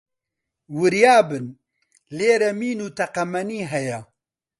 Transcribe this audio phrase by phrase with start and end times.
[0.77, 1.45] وریا بن،
[2.17, 3.99] لێرە مین و تەقەمەنی هەیە